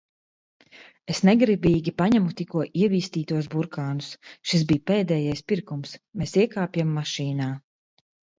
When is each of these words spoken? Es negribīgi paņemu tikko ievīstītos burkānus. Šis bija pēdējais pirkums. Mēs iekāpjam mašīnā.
Es 1.13 1.19
negribīgi 1.27 1.93
paņemu 2.01 2.33
tikko 2.39 2.63
ievīstītos 2.85 3.49
burkānus. 3.57 4.09
Šis 4.53 4.65
bija 4.73 4.85
pēdējais 4.93 5.45
pirkums. 5.53 5.95
Mēs 6.23 6.35
iekāpjam 6.47 6.97
mašīnā. 6.99 7.53